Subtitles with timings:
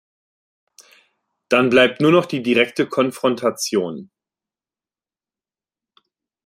[1.49, 4.09] Dann bleibt nur noch die direkte Konfrontation.